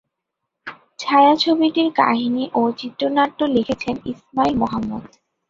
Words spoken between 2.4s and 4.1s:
ও চিত্রনাট্য লিখেছেন